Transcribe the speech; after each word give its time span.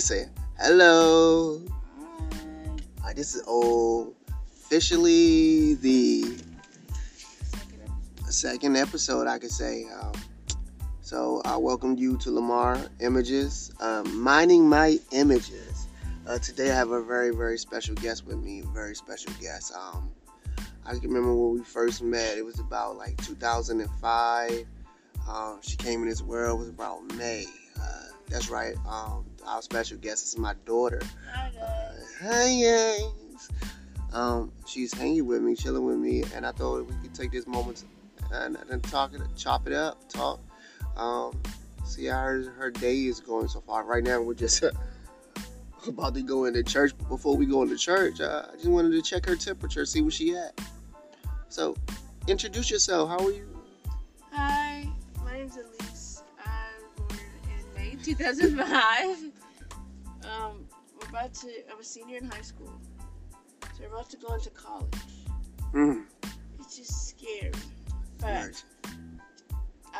say 0.00 0.28
hello. 0.60 1.60
Hi. 3.02 3.12
this 3.14 3.34
is 3.34 3.42
officially 3.48 5.74
the 5.74 6.36
second 8.30 8.76
episode, 8.76 9.26
I 9.26 9.40
could 9.40 9.50
say. 9.50 9.86
Um, 10.00 10.12
so 11.00 11.42
I 11.44 11.56
welcome 11.56 11.96
you 11.96 12.16
to 12.18 12.30
Lamar 12.30 12.78
Images, 13.00 13.72
um, 13.80 14.20
minding 14.20 14.68
my 14.68 15.00
images. 15.10 15.88
Uh, 16.28 16.38
today 16.38 16.70
I 16.70 16.76
have 16.76 16.92
a 16.92 17.02
very, 17.02 17.34
very 17.34 17.58
special 17.58 17.96
guest 17.96 18.24
with 18.24 18.38
me. 18.38 18.62
Very 18.72 18.94
special 18.94 19.32
guest. 19.40 19.72
Um, 19.74 20.12
I 20.86 20.92
can 20.92 21.02
remember 21.02 21.34
when 21.34 21.54
we 21.54 21.64
first 21.64 22.02
met. 22.02 22.38
It 22.38 22.44
was 22.44 22.60
about 22.60 22.96
like 22.96 23.16
2005. 23.24 24.64
Um, 25.28 25.58
she 25.60 25.76
came 25.76 26.02
in 26.02 26.08
this 26.08 26.22
world. 26.22 26.60
It 26.60 26.60
was 26.60 26.68
about 26.68 27.02
May. 27.14 27.46
Uh, 27.80 28.02
that's 28.28 28.50
right. 28.50 28.74
Um, 28.86 29.24
our 29.46 29.62
special 29.62 29.98
guest 29.98 30.26
is 30.26 30.38
my 30.38 30.54
daughter. 30.64 31.00
Hi 31.32 31.50
guys. 31.50 32.18
Uh, 32.22 32.26
hi. 32.26 32.98
Um, 34.12 34.52
she's 34.66 34.92
hanging 34.92 35.26
with 35.26 35.42
me, 35.42 35.54
chilling 35.54 35.84
with 35.84 35.98
me, 35.98 36.24
and 36.34 36.46
I 36.46 36.52
thought 36.52 36.86
we 36.86 36.94
could 37.02 37.14
take 37.14 37.30
this 37.30 37.46
moment 37.46 37.84
and, 38.32 38.56
and 38.70 38.82
talk 38.84 39.14
it, 39.14 39.20
chop 39.36 39.66
it 39.66 39.72
up, 39.72 40.08
talk. 40.08 40.40
Um, 40.96 41.38
see 41.84 42.06
how 42.06 42.18
her, 42.18 42.50
her 42.58 42.70
day 42.70 43.04
is 43.04 43.20
going 43.20 43.48
so 43.48 43.60
far. 43.60 43.84
Right 43.84 44.02
now, 44.02 44.20
we're 44.20 44.34
just 44.34 44.62
about 45.86 46.14
to 46.14 46.22
go 46.22 46.46
into 46.46 46.62
church. 46.62 46.92
But 46.98 47.08
before 47.08 47.36
we 47.36 47.46
go 47.46 47.62
into 47.62 47.76
church, 47.76 48.20
uh, 48.20 48.46
I 48.50 48.56
just 48.56 48.68
wanted 48.68 48.92
to 48.92 49.02
check 49.02 49.26
her 49.26 49.36
temperature, 49.36 49.84
see 49.84 50.00
where 50.00 50.10
she 50.10 50.34
at. 50.34 50.58
So, 51.48 51.76
introduce 52.26 52.70
yourself. 52.70 53.08
How 53.08 53.26
are 53.26 53.30
you? 53.32 53.57
2005. 58.02 59.06
um, 60.24 60.66
we're 61.00 61.08
about 61.08 61.34
to. 61.34 61.48
I'm 61.70 61.80
a 61.80 61.84
senior 61.84 62.18
in 62.18 62.30
high 62.30 62.42
school, 62.42 62.72
so 63.62 63.80
we're 63.80 63.88
about 63.88 64.10
to 64.10 64.16
go 64.16 64.34
into 64.34 64.50
college. 64.50 64.94
Mm. 65.72 66.04
It's 66.60 66.76
just 66.76 67.08
scary, 67.08 67.52
but 68.18 68.26
Right. 68.28 68.64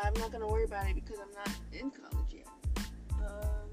I'm 0.03 0.13
not 0.15 0.31
gonna 0.31 0.47
worry 0.47 0.63
about 0.65 0.87
it 0.87 0.95
because 0.95 1.17
I'm 1.19 1.31
not 1.33 1.49
in 1.73 1.91
college 1.91 2.33
yet. 2.33 2.47
Um, 3.25 3.69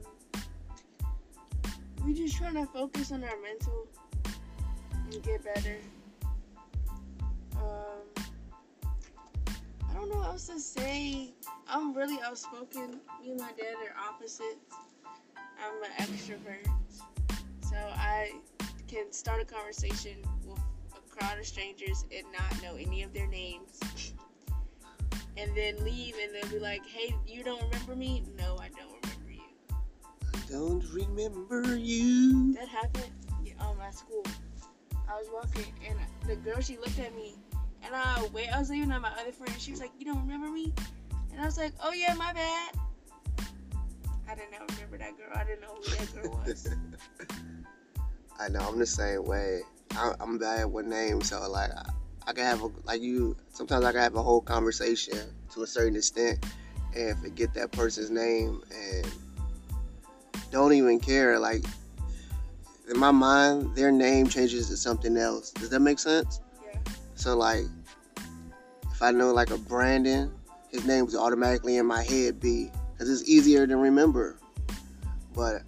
we 2.04 2.14
just 2.14 2.36
trying 2.36 2.54
to 2.54 2.66
focus 2.66 3.12
on 3.12 3.22
our 3.24 3.40
mental 3.42 3.86
and 4.92 5.22
get 5.22 5.44
better. 5.44 5.76
Um, 7.56 8.24
I 9.88 9.94
don't 9.94 10.08
know 10.10 10.16
what 10.18 10.26
else 10.28 10.46
to 10.48 10.60
say. 10.60 11.32
I'm 11.68 11.94
really 11.94 12.18
outspoken. 12.24 13.00
Me 13.20 13.30
and 13.30 13.40
my 13.40 13.50
dad 13.52 13.74
are 13.84 14.08
opposites. 14.08 14.74
I'm 15.58 15.82
an 15.82 15.90
extrovert, 15.98 16.68
so 17.62 17.76
I 17.76 18.32
can 18.86 19.10
start 19.10 19.40
a 19.40 19.44
conversation 19.44 20.18
with 20.44 20.58
a 20.94 21.00
crowd 21.16 21.38
of 21.38 21.46
strangers 21.46 22.04
and 22.14 22.24
not 22.32 22.62
know 22.62 22.76
any 22.76 23.02
of 23.02 23.12
their 23.12 23.26
names 23.26 23.80
and 25.36 25.54
then 25.56 25.82
leave 25.84 26.14
and 26.22 26.34
then 26.34 26.50
be 26.50 26.58
like, 26.58 26.86
hey, 26.86 27.14
you 27.26 27.42
don't 27.42 27.62
remember 27.62 27.96
me? 27.96 28.22
No, 28.38 28.58
I 28.58 28.68
don't 28.68 28.92
remember 29.02 29.32
you. 29.32 29.42
I 30.34 30.38
don't 30.50 30.84
remember 30.92 31.76
you. 31.76 32.54
That 32.54 32.68
happened 32.68 33.10
um, 33.60 33.80
at 33.80 33.94
school. 33.94 34.24
I 35.08 35.14
was 35.14 35.28
walking 35.32 35.72
and 35.88 35.98
the 36.28 36.36
girl, 36.36 36.60
she 36.60 36.76
looked 36.76 36.98
at 36.98 37.14
me 37.14 37.34
and 37.82 37.94
I 37.94 38.28
wait, 38.32 38.48
I 38.48 38.58
was 38.58 38.70
leaving 38.70 38.92
on 38.92 39.02
my 39.02 39.12
other 39.20 39.32
friend. 39.32 39.52
She 39.58 39.70
was 39.70 39.80
like, 39.80 39.92
you 39.98 40.04
don't 40.04 40.20
remember 40.20 40.48
me? 40.48 40.72
And 41.36 41.42
I 41.42 41.46
was 41.46 41.58
like, 41.58 41.74
oh 41.82 41.92
yeah, 41.92 42.14
my 42.14 42.32
bad. 42.32 42.72
I 44.26 44.34
did 44.34 44.44
not 44.50 44.60
know. 44.60 44.74
remember 44.74 44.96
that 44.96 45.18
girl. 45.18 45.28
I 45.34 45.44
didn't 45.44 45.60
know 45.60 45.74
who 45.74 45.90
that 45.90 46.14
girl 46.14 46.42
was. 46.46 46.66
I 48.40 48.48
know 48.48 48.60
I'm 48.60 48.78
the 48.78 48.86
same 48.86 49.22
way. 49.24 49.60
I, 49.90 50.14
I'm 50.18 50.38
bad 50.38 50.72
with 50.72 50.86
names, 50.86 51.28
so 51.28 51.46
like 51.50 51.70
I, 51.70 51.90
I 52.26 52.32
can 52.32 52.44
have 52.44 52.62
a 52.62 52.70
like 52.84 53.02
you. 53.02 53.36
Sometimes 53.50 53.84
I 53.84 53.92
can 53.92 54.00
have 54.00 54.14
a 54.14 54.22
whole 54.22 54.40
conversation 54.40 55.18
to 55.52 55.62
a 55.62 55.66
certain 55.66 55.94
extent 55.94 56.42
and 56.96 57.18
forget 57.18 57.52
that 57.52 57.70
person's 57.70 58.10
name 58.10 58.62
and 58.74 59.06
don't 60.50 60.72
even 60.72 60.98
care. 60.98 61.38
Like 61.38 61.66
in 62.88 62.98
my 62.98 63.10
mind, 63.10 63.76
their 63.76 63.92
name 63.92 64.26
changes 64.26 64.68
to 64.70 64.76
something 64.78 65.18
else. 65.18 65.50
Does 65.50 65.68
that 65.68 65.80
make 65.80 65.98
sense? 65.98 66.40
yeah. 66.64 66.80
So 67.14 67.36
like, 67.36 67.64
if 68.90 69.02
I 69.02 69.10
know 69.10 69.34
like 69.34 69.50
a 69.50 69.58
Brandon, 69.58 70.32
his 70.70 70.84
name 70.86 71.04
was 71.04 71.14
automatically 71.16 71.76
in 71.76 71.86
my 71.86 72.02
head 72.02 72.40
B, 72.40 72.70
because 72.92 73.08
it's 73.10 73.28
easier 73.28 73.66
to 73.66 73.76
remember. 73.76 74.38
But 75.34 75.62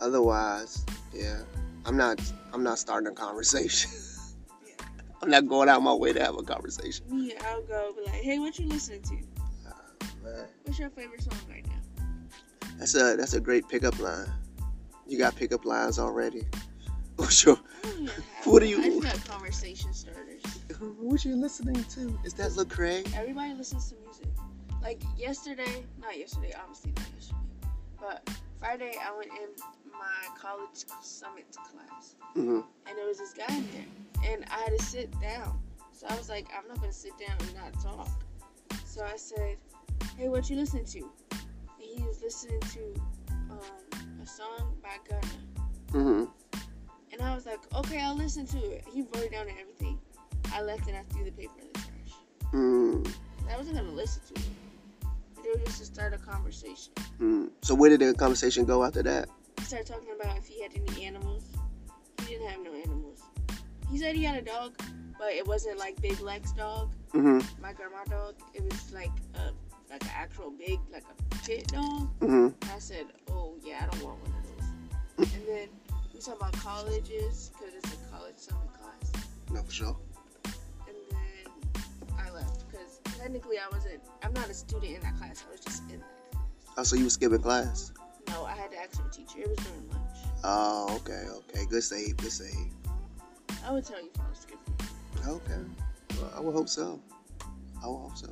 otherwise, 0.00 0.84
yeah, 1.12 1.40
I'm 1.84 1.96
not. 1.96 2.20
I'm 2.52 2.62
not 2.62 2.78
starting 2.78 3.08
a 3.08 3.12
conversation. 3.12 3.90
Yeah. 4.66 4.84
I'm 5.22 5.30
not 5.30 5.48
going 5.48 5.68
out 5.68 5.82
my 5.82 5.92
way 5.92 6.12
to 6.12 6.22
have 6.22 6.38
a 6.38 6.42
conversation. 6.42 7.04
Me, 7.10 7.34
I'll 7.46 7.62
go 7.62 7.92
be 7.96 8.02
like, 8.04 8.22
hey, 8.22 8.38
what 8.38 8.56
you 8.58 8.66
listening 8.66 9.02
to? 9.02 9.14
Uh, 9.68 10.06
Man, 10.22 10.46
What's 10.64 10.78
your 10.78 10.90
favorite 10.90 11.22
song 11.22 11.38
right 11.50 11.66
now? 11.66 11.72
that's 12.78 12.94
a 12.94 13.16
that's 13.16 13.34
a 13.34 13.40
great 13.40 13.68
pickup 13.68 13.98
line. 13.98 14.26
You 15.06 15.18
got 15.18 15.34
pickup 15.36 15.64
lines 15.64 15.98
already. 15.98 16.44
What's 17.16 17.44
your, 17.44 17.56
I 17.56 17.86
don't 17.86 17.94
even 17.94 18.06
have 18.06 18.46
What 18.46 18.60
do 18.60 18.66
you- 18.68 18.80
I 18.80 18.88
just 18.88 19.02
got 19.02 19.24
conversation 19.28 19.92
starters. 19.92 20.42
What 20.80 21.24
you 21.24 21.36
listening 21.36 21.82
to? 21.84 22.18
Is 22.24 22.34
that 22.34 22.52
Lecrae? 22.52 23.06
Everybody 23.16 23.54
listens 23.54 23.90
to 23.90 23.96
music. 24.04 24.26
Like 24.82 25.02
yesterday, 25.16 25.84
not 26.00 26.18
yesterday, 26.18 26.52
obviously 26.60 26.92
not 26.96 27.06
yesterday, 27.14 27.40
but 28.00 28.30
Friday 28.60 28.92
I 29.02 29.16
went 29.16 29.30
in 29.30 29.48
my 29.92 30.36
college 30.40 30.84
summit 31.02 31.46
class, 31.54 32.16
hmm 32.34 32.60
and 32.86 32.98
there 32.98 33.06
was 33.06 33.18
this 33.18 33.32
guy 33.32 33.54
in 33.54 33.66
there, 33.72 34.32
and 34.32 34.44
I 34.50 34.58
had 34.60 34.78
to 34.78 34.84
sit 34.84 35.10
down. 35.20 35.58
So 35.92 36.06
I 36.10 36.16
was 36.16 36.28
like, 36.28 36.48
I'm 36.56 36.68
not 36.68 36.80
gonna 36.80 36.92
sit 36.92 37.12
down 37.18 37.36
and 37.40 37.54
not 37.54 37.72
talk. 37.82 38.08
So 38.84 39.04
I 39.04 39.16
said, 39.16 39.56
Hey, 40.18 40.28
what 40.28 40.50
you 40.50 40.56
listening 40.56 40.84
to? 40.86 40.98
And 41.30 41.40
he 41.78 42.02
was 42.02 42.20
listening 42.22 42.60
to 42.60 43.00
um, 43.50 44.20
a 44.22 44.26
song 44.26 44.76
by 44.82 44.96
Gunna, 45.08 45.34
hmm 45.92 46.24
and 47.12 47.22
I 47.22 47.34
was 47.34 47.46
like, 47.46 47.60
Okay, 47.76 48.00
I'll 48.02 48.16
listen 48.16 48.46
to 48.48 48.58
it. 48.58 48.84
He 48.92 49.02
wrote 49.02 49.24
it 49.24 49.32
down 49.32 49.48
and 49.48 49.58
everything. 49.58 49.98
I 50.52 50.62
left 50.62 50.86
and 50.88 50.96
I 50.96 51.02
threw 51.10 51.24
the 51.24 51.32
paper 51.32 51.54
in 51.60 51.68
the 51.72 51.78
trash. 51.78 52.52
mm 52.52 53.14
I 53.52 53.56
wasn't 53.56 53.76
gonna 53.76 53.90
listen 53.90 54.22
to 54.34 54.40
it. 54.40 54.46
It 55.44 55.60
was 55.60 55.64
just 55.64 55.78
to 55.78 55.84
start 55.84 56.14
a 56.14 56.18
conversation. 56.18 56.92
mm 57.20 57.50
So 57.62 57.74
where 57.74 57.90
did 57.90 58.00
the 58.00 58.14
conversation 58.14 58.64
go 58.64 58.84
after 58.84 59.02
that? 59.02 59.28
He 59.58 59.64
started 59.64 59.86
talking 59.86 60.08
about 60.20 60.36
if 60.38 60.46
he 60.46 60.62
had 60.62 60.72
any 60.74 61.04
animals. 61.04 61.44
He 62.20 62.34
didn't 62.34 62.48
have 62.50 62.60
no 62.62 62.72
animals. 62.72 63.20
He 63.90 63.98
said 63.98 64.16
he 64.16 64.24
had 64.24 64.36
a 64.36 64.42
dog, 64.42 64.76
but 65.18 65.32
it 65.32 65.46
wasn't 65.46 65.78
like 65.78 66.00
Big 66.00 66.18
Lex 66.20 66.52
dog, 66.52 66.90
hmm 67.12 67.38
my 67.60 67.72
grandma 67.72 68.04
dog. 68.08 68.34
It 68.54 68.62
was 68.64 68.92
like 68.92 69.12
a 69.34 69.52
like 69.90 70.02
an 70.02 70.10
actual 70.14 70.50
big 70.50 70.78
like 70.92 71.04
a 71.04 71.36
pit 71.44 71.68
dog. 71.68 72.08
hmm 72.20 72.48
And 72.62 72.70
I 72.74 72.78
said, 72.78 73.06
oh 73.30 73.54
yeah, 73.62 73.86
I 73.86 73.94
don't 73.94 74.04
want 74.04 74.18
one 74.22 74.32
of 74.38 74.44
those. 75.18 75.32
and 75.34 75.42
then 75.46 75.68
we 76.12 76.20
talked 76.20 76.40
about 76.40 76.52
colleges 76.54 77.50
because 77.52 77.74
it's 77.74 77.92
a 77.92 77.96
college 78.10 78.36
summer 78.36 78.60
class. 78.78 79.12
No, 79.52 79.62
for 79.62 79.70
sure. 79.72 79.96
Technically 83.18 83.58
I 83.58 83.68
wasn't. 83.70 84.00
I'm 84.22 84.32
not 84.32 84.48
a 84.48 84.54
student 84.54 84.96
in 84.96 85.00
that 85.02 85.16
class. 85.16 85.44
I 85.46 85.50
was 85.52 85.60
just 85.60 85.82
in 85.90 86.00
that 86.00 86.32
class. 86.32 86.44
Oh, 86.76 86.82
so 86.82 86.96
you 86.96 87.04
were 87.04 87.10
skipping 87.10 87.40
class? 87.40 87.92
No, 88.28 88.44
I 88.44 88.56
had 88.56 88.70
to 88.72 88.78
ask 88.78 89.00
my 89.00 89.08
teacher. 89.10 89.40
It 89.40 89.48
was 89.48 89.58
during 89.58 89.88
lunch. 89.90 90.18
Oh, 90.42 90.96
okay, 91.00 91.24
okay. 91.30 91.66
Good 91.66 91.82
save, 91.82 92.16
good 92.16 92.32
save. 92.32 92.72
I 93.64 93.72
would 93.72 93.84
tell 93.84 94.02
you 94.02 94.10
if 94.14 94.20
I 94.20 94.28
was 94.28 94.38
skipping. 94.38 94.74
Okay. 95.26 95.60
Well, 96.20 96.32
I 96.36 96.40
would 96.40 96.54
hope 96.54 96.68
so. 96.68 97.00
I 97.82 97.88
would 97.88 97.98
hope 97.98 98.16
so. 98.16 98.28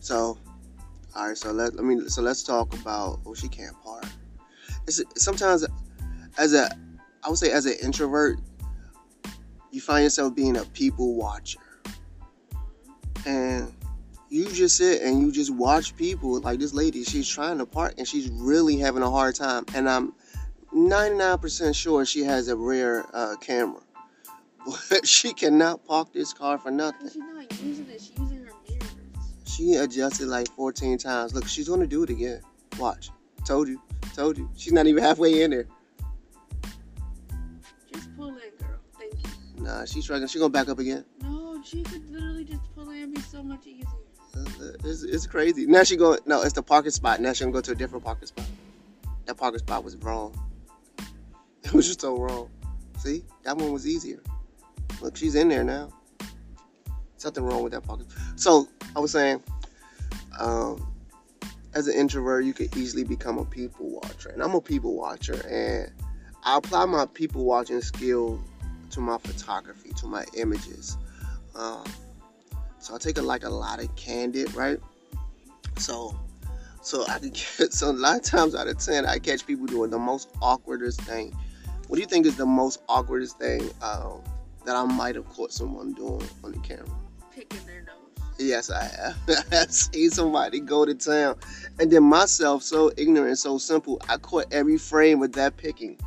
So, 0.00 0.38
all 1.16 1.28
right. 1.28 1.36
So 1.36 1.50
let 1.52 1.74
let 1.74 1.84
me. 1.84 2.08
So 2.08 2.22
let's 2.22 2.42
talk 2.42 2.74
about. 2.74 3.20
Oh, 3.26 3.34
she 3.34 3.48
can't 3.48 3.74
park. 3.82 4.04
It's 4.86 5.02
sometimes 5.16 5.66
as 6.36 6.54
a, 6.54 6.68
I 7.22 7.28
would 7.28 7.38
say 7.38 7.50
as 7.50 7.66
an 7.66 7.74
introvert, 7.82 8.38
you 9.70 9.80
find 9.80 10.04
yourself 10.04 10.34
being 10.34 10.56
a 10.56 10.64
people 10.66 11.14
watcher, 11.14 11.60
and 13.26 13.72
you 14.28 14.50
just 14.50 14.76
sit 14.76 15.02
and 15.02 15.20
you 15.20 15.30
just 15.30 15.54
watch 15.54 15.96
people. 15.96 16.40
Like 16.40 16.58
this 16.58 16.74
lady, 16.74 17.04
she's 17.04 17.28
trying 17.28 17.58
to 17.58 17.66
park 17.66 17.94
and 17.98 18.06
she's 18.06 18.28
really 18.30 18.76
having 18.76 19.02
a 19.02 19.10
hard 19.10 19.34
time. 19.34 19.64
And 19.74 19.88
I'm 19.88 20.12
99% 20.74 21.74
sure 21.74 22.04
she 22.04 22.24
has 22.24 22.48
a 22.48 22.56
rare 22.56 23.06
uh, 23.12 23.36
camera. 23.40 23.80
But 24.90 25.06
she 25.06 25.32
cannot 25.32 25.84
park 25.84 26.12
this 26.12 26.32
car 26.32 26.58
for 26.58 26.70
nothing. 26.70 27.08
She's 27.08 27.16
not 27.16 27.62
using 27.62 27.86
it. 27.90 28.00
She's 28.00 28.18
using 28.18 28.44
her 28.44 28.52
mirrors. 28.68 28.94
She 29.44 29.74
adjusted 29.74 30.26
like 30.26 30.48
14 30.48 30.98
times. 30.98 31.34
Look, 31.34 31.46
she's 31.46 31.68
gonna 31.68 31.86
do 31.86 32.02
it 32.02 32.10
again. 32.10 32.40
Watch. 32.78 33.10
Told 33.46 33.68
you. 33.68 33.80
Told 34.14 34.38
you. 34.38 34.48
She's 34.56 34.72
not 34.72 34.86
even 34.86 35.02
halfway 35.02 35.42
in 35.42 35.50
there. 35.50 35.66
Just 37.92 38.16
pull 38.16 38.28
in, 38.28 38.34
girl. 38.34 38.78
Thank 38.98 39.12
you. 39.12 39.62
Nah, 39.62 39.84
she's 39.84 40.04
struggling. 40.04 40.28
She's 40.28 40.40
gonna 40.40 40.50
back 40.50 40.68
up 40.68 40.78
again. 40.78 41.04
No, 41.22 41.43
she 41.64 41.82
could 41.82 42.08
literally 42.10 42.44
just 42.44 42.62
pull 42.74 42.90
in 42.90 43.04
and 43.04 43.14
be 43.14 43.20
so 43.20 43.42
much 43.42 43.66
easier. 43.66 43.86
It's, 44.84 45.02
it's 45.02 45.26
crazy. 45.26 45.66
Now 45.66 45.84
she 45.84 45.96
going. 45.96 46.18
No, 46.26 46.42
it's 46.42 46.52
the 46.52 46.62
parking 46.62 46.90
spot. 46.90 47.20
Now 47.20 47.32
she 47.32 47.44
gonna 47.44 47.52
go 47.52 47.60
to 47.60 47.72
a 47.72 47.74
different 47.74 48.04
parking 48.04 48.26
spot. 48.26 48.46
that 49.26 49.36
parking 49.36 49.58
spot 49.58 49.84
was 49.84 49.96
wrong. 49.96 50.38
It 51.64 51.72
was 51.72 51.86
just 51.86 52.02
so 52.02 52.18
wrong. 52.18 52.50
See, 52.98 53.24
that 53.44 53.56
one 53.56 53.72
was 53.72 53.86
easier. 53.86 54.20
Look, 55.00 55.16
she's 55.16 55.34
in 55.34 55.48
there 55.48 55.64
now. 55.64 55.88
Something 57.16 57.42
wrong 57.42 57.62
with 57.62 57.72
that 57.72 57.84
parking. 57.84 58.06
So 58.36 58.68
I 58.94 59.00
was 59.00 59.12
saying, 59.12 59.42
um, 60.38 60.86
as 61.72 61.88
an 61.88 61.94
introvert, 61.94 62.44
you 62.44 62.52
could 62.52 62.76
easily 62.76 63.02
become 63.02 63.38
a 63.38 63.46
people 63.46 63.88
watcher, 63.88 64.28
and 64.28 64.42
I'm 64.42 64.54
a 64.54 64.60
people 64.60 64.94
watcher, 64.94 65.40
and 65.48 65.90
I 66.44 66.58
apply 66.58 66.84
my 66.84 67.06
people 67.06 67.44
watching 67.46 67.80
skill 67.80 68.44
to 68.90 69.00
my 69.00 69.16
photography, 69.18 69.90
to 69.96 70.06
my 70.06 70.26
images. 70.36 70.98
Um, 71.56 71.84
so 72.78 72.94
I 72.94 72.98
take 72.98 73.18
a, 73.18 73.22
like 73.22 73.44
a 73.44 73.48
lot 73.48 73.82
of 73.82 73.94
candid, 73.96 74.54
right? 74.54 74.78
So, 75.78 76.18
so 76.82 77.06
I 77.08 77.18
can 77.18 77.30
get 77.30 77.38
so 77.72 77.90
a 77.90 77.92
lot 77.92 78.16
of 78.16 78.22
times 78.22 78.54
out 78.54 78.68
of 78.68 78.78
ten, 78.78 79.06
I 79.06 79.18
catch 79.18 79.46
people 79.46 79.66
doing 79.66 79.90
the 79.90 79.98
most 79.98 80.32
awkwardest 80.40 81.00
thing. 81.02 81.34
What 81.88 81.96
do 81.96 82.00
you 82.00 82.08
think 82.08 82.26
is 82.26 82.36
the 82.36 82.46
most 82.46 82.86
awkwardest 82.88 83.38
thing 83.38 83.70
um, 83.82 84.22
that 84.64 84.76
I 84.76 84.84
might 84.84 85.14
have 85.16 85.28
caught 85.28 85.52
someone 85.52 85.92
doing 85.92 86.22
on 86.42 86.52
the 86.52 86.58
camera? 86.58 86.86
Picking 87.34 87.64
their 87.66 87.82
nose. 87.82 88.04
Yes, 88.38 88.70
I 88.70 88.84
have. 88.84 89.16
I've 89.52 89.72
seen 89.72 90.10
somebody 90.10 90.60
go 90.60 90.84
to 90.84 90.94
town, 90.94 91.36
and 91.78 91.90
then 91.90 92.02
myself, 92.02 92.62
so 92.62 92.90
ignorant, 92.96 93.38
so 93.38 93.58
simple, 93.58 94.00
I 94.08 94.16
caught 94.16 94.46
every 94.50 94.78
frame 94.78 95.20
with 95.20 95.32
that 95.34 95.56
picking. 95.56 95.98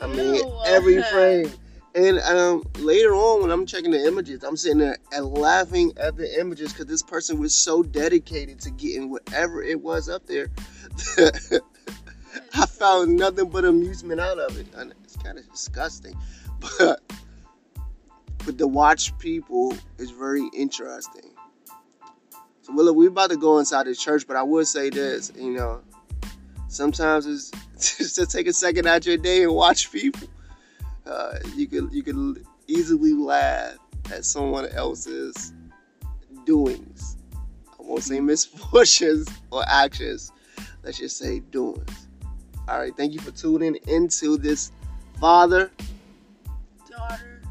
I 0.00 0.06
mean, 0.06 0.34
Ew. 0.36 0.60
every 0.66 1.02
frame. 1.02 1.50
And 1.94 2.18
um, 2.18 2.64
later 2.80 3.14
on, 3.14 3.42
when 3.42 3.50
I'm 3.52 3.66
checking 3.66 3.92
the 3.92 4.04
images, 4.04 4.42
I'm 4.42 4.56
sitting 4.56 4.78
there 4.78 4.96
and 5.12 5.26
laughing 5.26 5.92
at 5.96 6.16
the 6.16 6.40
images 6.40 6.72
because 6.72 6.86
this 6.86 7.02
person 7.02 7.38
was 7.38 7.54
so 7.54 7.84
dedicated 7.84 8.60
to 8.62 8.70
getting 8.70 9.10
whatever 9.10 9.62
it 9.62 9.80
was 9.80 10.08
up 10.08 10.26
there. 10.26 10.48
I 12.54 12.66
found 12.66 13.16
nothing 13.16 13.48
but 13.48 13.64
amusement 13.64 14.20
out 14.20 14.38
of 14.38 14.58
it. 14.58 14.66
And 14.74 14.92
it's 15.04 15.16
kind 15.16 15.38
of 15.38 15.48
disgusting, 15.50 16.16
but 16.78 17.00
but 18.44 18.58
to 18.58 18.66
watch 18.66 19.16
people 19.18 19.74
is 19.98 20.10
very 20.10 20.48
interesting. 20.52 21.30
So, 22.62 22.74
Willa, 22.74 22.92
we're 22.92 23.08
about 23.08 23.30
to 23.30 23.36
go 23.36 23.58
inside 23.58 23.86
the 23.86 23.94
church, 23.94 24.26
but 24.26 24.36
I 24.36 24.42
would 24.42 24.66
say 24.66 24.90
this, 24.90 25.32
you 25.36 25.52
know, 25.52 25.82
sometimes 26.68 27.26
it's 27.26 27.50
just 27.98 28.16
to 28.16 28.26
take 28.26 28.46
a 28.46 28.52
second 28.52 28.86
out 28.86 28.98
of 28.98 29.06
your 29.06 29.16
day 29.16 29.44
and 29.44 29.54
watch 29.54 29.92
people. 29.92 30.28
Uh, 31.06 31.38
you 31.54 31.66
could 31.66 31.92
you 31.92 32.02
could 32.02 32.44
easily 32.66 33.12
laugh 33.12 33.76
at 34.12 34.24
someone 34.24 34.66
else's 34.68 35.52
doings. 36.44 37.16
I 37.68 37.82
won't 37.82 38.02
say 38.02 38.20
misfortunes 38.20 39.28
or 39.50 39.62
actions. 39.66 40.32
Let's 40.82 40.98
just 40.98 41.16
say 41.16 41.40
doings. 41.40 42.08
All 42.68 42.78
right, 42.78 42.96
thank 42.96 43.12
you 43.12 43.20
for 43.20 43.30
tuning 43.30 43.76
into 43.88 44.38
this 44.38 44.72
father 45.20 45.70
Daughter. 46.90 47.42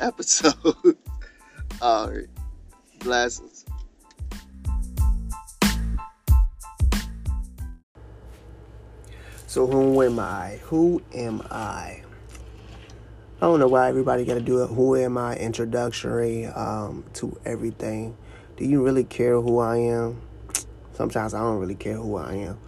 episode. 0.00 0.96
All 1.82 2.10
right, 2.10 2.28
blessings. 3.00 3.64
So 9.46 9.66
who 9.66 10.02
am 10.02 10.18
I? 10.18 10.58
Who 10.64 11.02
am 11.12 11.42
I? 11.50 12.02
I 13.40 13.46
don't 13.46 13.58
know 13.58 13.66
why 13.66 13.88
everybody 13.88 14.24
got 14.24 14.34
to 14.34 14.40
do 14.40 14.58
a 14.60 14.66
who 14.66 14.96
am 14.96 15.18
I 15.18 15.36
introductory 15.36 16.46
um, 16.46 17.04
to 17.14 17.38
everything. 17.44 18.16
Do 18.56 18.64
you 18.64 18.82
really 18.84 19.02
care 19.02 19.40
who 19.40 19.58
I 19.58 19.78
am? 19.78 20.22
Sometimes 20.92 21.34
I 21.34 21.40
don't 21.40 21.58
really 21.58 21.74
care 21.74 21.96
who 21.96 22.16
I 22.16 22.34
am. 22.34 22.58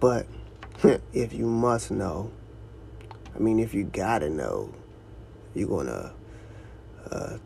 But 0.00 0.26
if 1.12 1.32
you 1.32 1.46
must 1.46 1.92
know, 1.92 2.32
I 3.34 3.38
mean, 3.38 3.60
if 3.60 3.72
you 3.72 3.84
gotta 3.84 4.28
know, 4.28 4.74
you're 5.54 5.68
gonna 5.68 6.12
uh, 7.10 7.38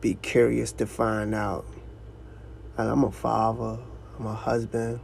be 0.00 0.14
curious 0.14 0.72
to 0.72 0.86
find 0.86 1.34
out. 1.34 1.66
And 2.78 2.88
I'm 2.88 3.04
a 3.04 3.12
father, 3.12 3.78
I'm 4.18 4.26
a 4.26 4.34
husband, 4.34 5.00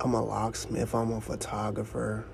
I'm 0.00 0.12
a 0.12 0.22
locksmith, 0.22 0.94
I'm 0.94 1.12
a 1.12 1.20
photographer. 1.20 2.26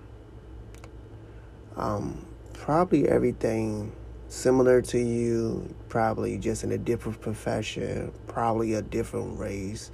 Um, 1.77 2.25
probably 2.55 3.09
everything 3.09 3.93
similar 4.29 4.83
to 4.83 4.99
you, 4.99 5.75
probably 5.89 6.39
just 6.39 6.65
in 6.65 6.73
a 6.73 6.79
different 6.79 7.21
profession, 7.21 8.13
probably 8.27 8.75
a 8.75 8.83
different 8.83 9.39
race, 9.39 9.91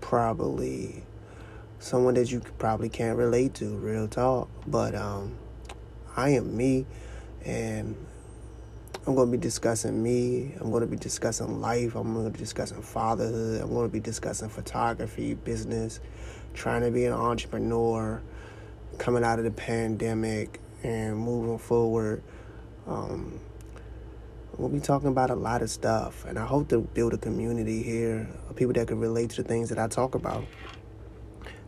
probably 0.00 1.04
someone 1.78 2.14
that 2.14 2.30
you 2.30 2.40
probably 2.58 2.88
can't 2.88 3.18
relate 3.18 3.54
to, 3.54 3.76
real 3.76 4.06
talk. 4.08 4.48
But 4.66 4.94
um, 4.94 5.36
I 6.16 6.30
am 6.30 6.56
me, 6.56 6.86
and 7.44 7.96
I'm 9.06 9.14
going 9.14 9.30
to 9.30 9.36
be 9.36 9.40
discussing 9.40 10.00
me. 10.02 10.54
I'm 10.60 10.70
going 10.70 10.82
to 10.82 10.86
be 10.86 10.96
discussing 10.96 11.60
life. 11.60 11.96
I'm 11.96 12.12
going 12.12 12.26
to 12.26 12.30
be 12.30 12.38
discussing 12.38 12.82
fatherhood. 12.82 13.62
I'm 13.62 13.72
going 13.72 13.88
to 13.88 13.92
be 13.92 14.00
discussing 14.00 14.48
photography, 14.48 15.34
business, 15.34 15.98
trying 16.54 16.82
to 16.82 16.90
be 16.90 17.06
an 17.06 17.14
entrepreneur, 17.14 18.22
coming 18.98 19.24
out 19.24 19.38
of 19.38 19.44
the 19.44 19.50
pandemic 19.50 20.60
and 20.82 21.16
moving 21.16 21.58
forward. 21.58 22.22
Um, 22.86 23.40
we'll 24.56 24.68
be 24.68 24.80
talking 24.80 25.08
about 25.08 25.30
a 25.30 25.34
lot 25.34 25.62
of 25.62 25.70
stuff, 25.70 26.24
and 26.24 26.38
I 26.38 26.44
hope 26.44 26.68
to 26.68 26.80
build 26.80 27.14
a 27.14 27.18
community 27.18 27.82
here 27.82 28.28
of 28.48 28.56
people 28.56 28.72
that 28.74 28.88
can 28.88 28.98
relate 28.98 29.30
to 29.30 29.42
the 29.42 29.48
things 29.48 29.68
that 29.68 29.78
I 29.78 29.88
talk 29.88 30.14
about. 30.14 30.44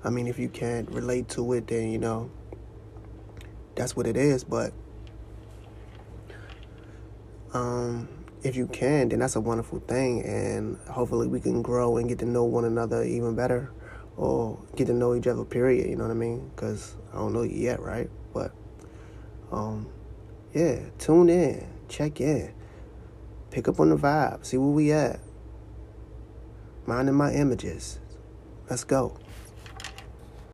I 0.02 0.10
mean, 0.10 0.26
if 0.26 0.38
you 0.38 0.48
can't 0.48 0.90
relate 0.90 1.28
to 1.30 1.52
it, 1.54 1.66
then 1.66 1.90
you 1.90 1.98
know 1.98 2.30
that's 3.74 3.96
what 3.96 4.06
it 4.06 4.16
is. 4.16 4.44
But 4.44 4.72
um, 7.54 8.08
if 8.42 8.56
you 8.56 8.66
can, 8.66 9.08
then 9.08 9.20
that's 9.20 9.36
a 9.36 9.40
wonderful 9.40 9.78
thing, 9.80 10.22
and 10.24 10.76
hopefully 10.88 11.26
we 11.26 11.40
can 11.40 11.62
grow 11.62 11.96
and 11.96 12.08
get 12.08 12.18
to 12.18 12.26
know 12.26 12.44
one 12.44 12.64
another 12.64 13.02
even 13.02 13.34
better, 13.34 13.72
or 14.16 14.58
get 14.76 14.86
to 14.88 14.92
know 14.92 15.14
each 15.14 15.26
other. 15.26 15.44
Period. 15.44 15.88
You 15.88 15.96
know 15.96 16.04
what 16.04 16.10
I 16.10 16.14
mean? 16.14 16.50
Because 16.54 16.96
I 17.12 17.16
don't 17.16 17.32
know 17.32 17.42
you 17.42 17.56
yet, 17.56 17.80
right? 17.80 18.10
But 18.34 18.52
um, 19.54 19.86
yeah, 20.52 20.80
tune 20.98 21.28
in, 21.28 21.66
check 21.88 22.20
in, 22.20 22.52
pick 23.50 23.68
up 23.68 23.78
on 23.78 23.90
the 23.90 23.96
vibe, 23.96 24.44
see 24.44 24.56
where 24.56 24.68
we 24.68 24.92
at. 24.92 25.20
Minding 26.86 27.14
my 27.14 27.32
images. 27.32 27.98
Let's 28.68 28.84
go. 28.84 29.16